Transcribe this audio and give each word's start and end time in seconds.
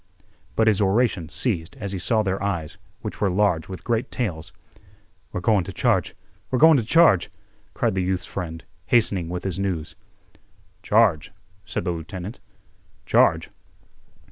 But 0.55 0.65
his 0.65 0.81
oration 0.81 1.29
ceased 1.29 1.77
as 1.79 1.91
he 1.91 1.99
saw 1.99 2.23
their 2.23 2.41
eyes, 2.41 2.79
which 3.01 3.21
were 3.21 3.29
large 3.29 3.69
with 3.69 3.83
great 3.83 4.09
tales. 4.09 4.51
"We're 5.31 5.41
goin' 5.41 5.63
t' 5.63 5.71
charge—we're 5.71 6.57
goin' 6.57 6.77
t' 6.77 6.83
charge!" 6.83 7.29
cried 7.75 7.93
the 7.93 8.01
youth's 8.01 8.25
friend, 8.25 8.63
hastening 8.87 9.29
with 9.29 9.43
his 9.43 9.59
news. 9.59 9.95
"Charge?" 10.81 11.31
said 11.65 11.85
the 11.85 11.91
lieutenant. 11.91 12.39
"Charge? 13.05 13.51